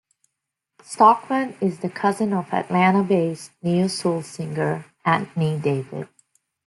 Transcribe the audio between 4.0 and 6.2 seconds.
singer Anthony David.